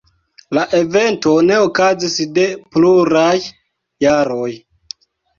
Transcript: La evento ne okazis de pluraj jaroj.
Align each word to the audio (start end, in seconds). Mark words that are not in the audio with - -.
La 0.57 0.61
evento 0.75 1.33
ne 1.49 1.57
okazis 1.65 2.15
de 2.37 2.45
pluraj 2.77 3.33
jaroj. 4.05 4.49